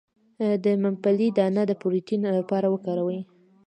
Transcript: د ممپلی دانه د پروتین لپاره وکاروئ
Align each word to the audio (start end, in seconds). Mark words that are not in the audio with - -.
د 0.63 0.65
ممپلی 0.83 1.27
دانه 1.37 1.63
د 1.67 1.71
پروتین 1.81 2.21
لپاره 2.39 2.67
وکاروئ 2.73 3.19